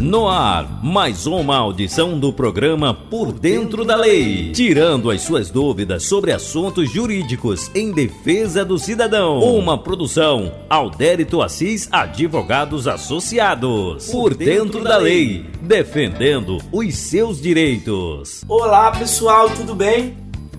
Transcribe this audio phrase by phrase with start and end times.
[0.00, 6.04] No ar, mais uma audição do programa Por Dentro da Lei, tirando as suas dúvidas
[6.04, 9.40] sobre assuntos jurídicos em defesa do cidadão.
[9.40, 14.08] Uma produção Aldérito Assis Advogados Associados.
[14.08, 18.44] Por Dentro da Lei, defendendo os seus direitos.
[18.46, 20.16] Olá pessoal, tudo bem?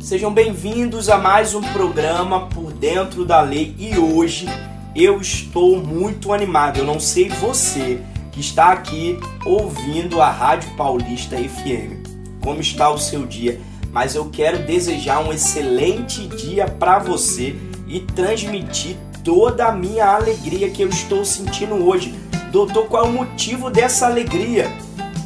[0.00, 4.48] Sejam bem-vindos a mais um programa Por Dentro da Lei e hoje
[4.96, 6.78] eu estou muito animado.
[6.78, 8.00] Eu não sei você
[8.32, 12.08] que está aqui ouvindo a Rádio Paulista FM.
[12.42, 13.60] Como está o seu dia?
[13.92, 17.56] Mas eu quero desejar um excelente dia para você
[17.86, 22.14] e transmitir toda a minha alegria que eu estou sentindo hoje.
[22.52, 24.70] Doutor, qual é o motivo dessa alegria?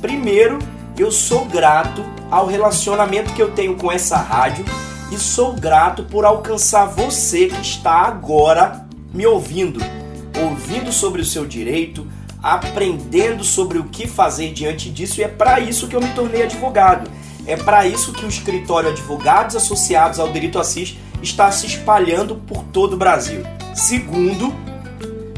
[0.00, 0.58] Primeiro,
[0.98, 4.64] eu sou grato ao relacionamento que eu tenho com essa rádio
[5.10, 9.80] e sou grato por alcançar você que está agora me ouvindo,
[10.42, 12.06] ouvindo sobre o seu direito,
[12.44, 16.42] aprendendo sobre o que fazer diante disso, e é para isso que eu me tornei
[16.42, 17.10] advogado.
[17.46, 22.62] É para isso que o escritório Advogados Associados ao Direito Assis está se espalhando por
[22.64, 23.42] todo o Brasil.
[23.74, 24.54] Segundo,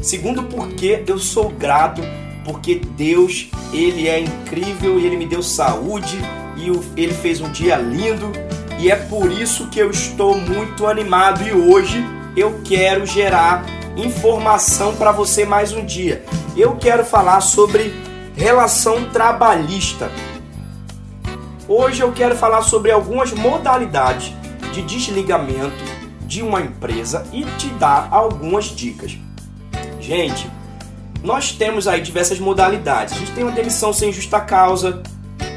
[0.01, 2.01] segundo porque eu sou grato
[2.43, 6.17] porque Deus, ele é incrível e ele me deu saúde
[6.55, 6.69] e
[7.01, 8.31] ele fez um dia lindo
[8.79, 12.03] e é por isso que eu estou muito animado e hoje
[12.37, 13.65] eu quero gerar
[13.97, 16.23] informação para você mais um dia.
[16.55, 17.93] Eu quero falar sobre
[18.35, 20.11] relação trabalhista.
[21.67, 24.31] Hoje eu quero falar sobre algumas modalidades
[24.71, 25.83] de desligamento
[26.21, 29.17] de uma empresa e te dar algumas dicas.
[29.99, 30.49] Gente,
[31.23, 33.15] nós temos aí diversas modalidades.
[33.15, 35.01] A gente tem uma demissão sem justa causa,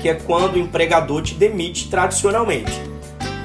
[0.01, 2.73] que é quando o empregador te demite tradicionalmente.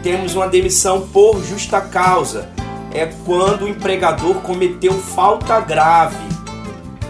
[0.01, 2.49] Temos uma demissão por justa causa,
[2.95, 6.15] é quando o empregador cometeu falta grave.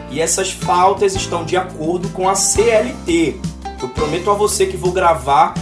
[0.10, 3.40] E essas faltas estão de acordo com a CLT.
[3.80, 5.54] Eu prometo a você que vou gravar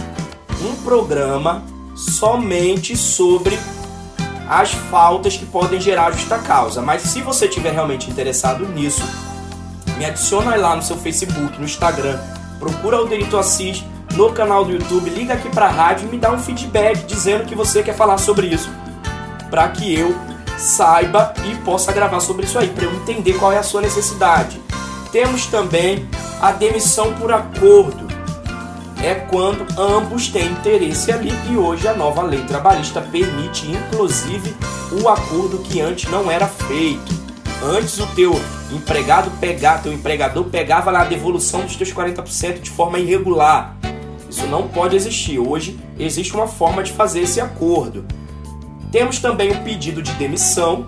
[0.62, 1.62] um programa
[1.94, 3.58] somente sobre
[4.48, 6.80] as faltas que podem gerar justa causa.
[6.80, 9.02] Mas se você estiver realmente interessado nisso,
[9.98, 12.18] me adiciona lá no seu Facebook, no Instagram,
[12.58, 13.84] procura o Delito Assis
[14.14, 17.44] no canal do YouTube, liga aqui para a rádio e me dá um feedback dizendo
[17.44, 18.70] que você quer falar sobre isso
[19.54, 20.12] para que eu
[20.58, 24.60] saiba e possa gravar sobre isso aí, para eu entender qual é a sua necessidade.
[25.12, 26.08] Temos também
[26.40, 28.04] a demissão por acordo.
[29.00, 34.56] É quando ambos têm interesse ali e hoje a nova lei trabalhista permite inclusive
[35.00, 37.14] o acordo que antes não era feito.
[37.62, 38.32] Antes o teu
[38.72, 43.76] empregado pegar, teu empregador pegava lá a devolução dos teus 40% de forma irregular.
[44.28, 45.38] Isso não pode existir.
[45.38, 48.04] Hoje existe uma forma de fazer esse acordo.
[48.94, 50.86] Temos também o pedido de demissão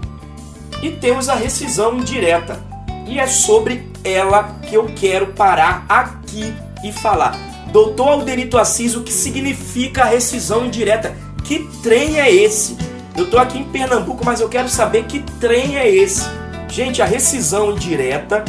[0.80, 2.62] e temos a rescisão indireta.
[3.04, 7.36] E é sobre ela que eu quero parar aqui e falar.
[7.72, 11.16] Doutor Alderito Assis, o que significa rescisão indireta?
[11.42, 12.76] Que trem é esse?
[13.16, 16.28] Eu estou aqui em Pernambuco, mas eu quero saber que trem é esse.
[16.68, 18.44] Gente, a rescisão indireta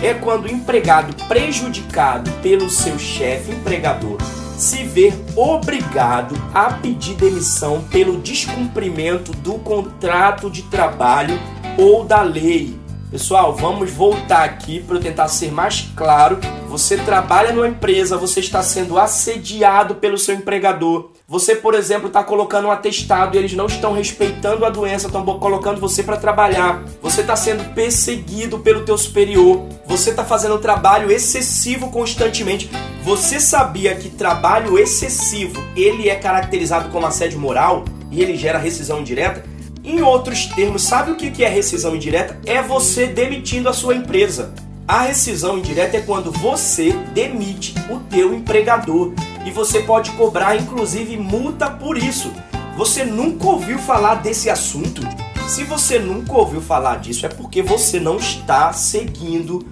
[0.00, 4.18] é quando o empregado prejudicado pelo seu chefe empregador
[4.56, 11.38] se ver obrigado a pedir demissão pelo descumprimento do contrato de trabalho
[11.78, 12.80] ou da lei.
[13.12, 16.38] Pessoal, vamos voltar aqui para tentar ser mais claro.
[16.68, 21.10] Você trabalha numa empresa, você está sendo assediado pelo seu empregador.
[21.28, 25.26] Você, por exemplo, está colocando um atestado e eles não estão respeitando a doença, estão
[25.38, 26.82] colocando você para trabalhar.
[27.02, 29.62] Você está sendo perseguido pelo teu superior.
[29.86, 32.70] Você está fazendo trabalho excessivo constantemente.
[33.04, 39.00] Você sabia que trabalho excessivo ele é caracterizado como assédio moral e ele gera rescisão
[39.00, 39.44] indireta?
[39.82, 42.38] Em outros termos, sabe o que é rescisão indireta?
[42.46, 44.54] É você demitindo a sua empresa.
[44.86, 49.12] A rescisão indireta é quando você demite o teu empregador
[49.44, 52.30] e você pode cobrar inclusive multa por isso.
[52.76, 55.02] Você nunca ouviu falar desse assunto?
[55.48, 59.66] Se você nunca ouviu falar disso, é porque você não está seguindo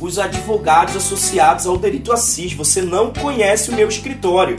[0.00, 2.52] os advogados associados ao delito assis.
[2.52, 4.56] Você não conhece o meu escritório.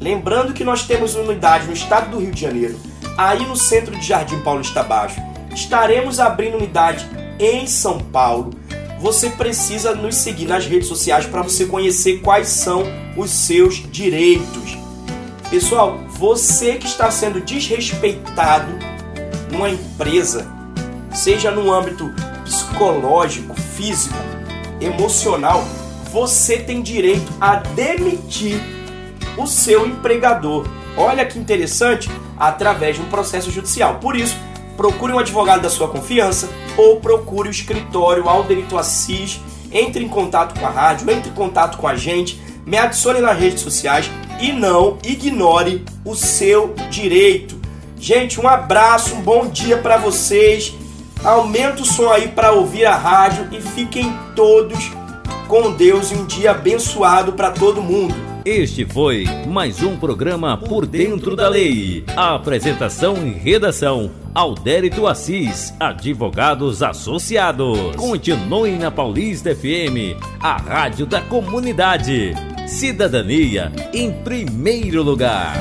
[0.00, 2.78] Lembrando que nós temos unidade no estado do Rio de Janeiro,
[3.16, 5.20] aí no centro de Jardim Paulista Baixo.
[5.52, 7.04] Estaremos abrindo unidade
[7.38, 8.50] em São Paulo.
[9.00, 12.84] Você precisa nos seguir nas redes sociais para você conhecer quais são
[13.16, 14.78] os seus direitos.
[15.50, 18.72] Pessoal, você que está sendo desrespeitado
[19.50, 20.46] numa empresa,
[21.12, 22.12] seja no âmbito
[22.44, 24.16] psicológico, físico,
[24.80, 25.64] emocional,
[26.12, 28.60] você tem direito a demitir
[29.36, 30.66] o seu empregador.
[30.96, 33.96] Olha que interessante, através de um processo judicial.
[33.96, 34.36] Por isso,
[34.76, 39.40] procure um advogado da sua confiança ou procure o escritório Alderito Assis
[39.72, 43.38] entre em contato com a rádio, entre em contato com a gente, me adicione nas
[43.38, 44.10] redes sociais
[44.40, 47.58] e não ignore o seu direito.
[47.98, 50.74] Gente, um abraço, um bom dia para vocês.
[51.24, 54.90] Aumenta o som aí para ouvir a rádio e fiquem todos
[55.48, 58.14] com Deus e um dia abençoado para todo mundo.
[58.44, 62.04] Este foi mais um programa Por Dentro da Lei.
[62.16, 67.96] A apresentação e redação: Aldérito Assis, Advogados Associados.
[67.96, 72.32] Continue na Paulista FM, a rádio da comunidade.
[72.66, 75.58] Cidadania em primeiro lugar.